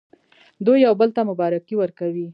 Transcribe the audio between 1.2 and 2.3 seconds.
مبارکي ورکوي.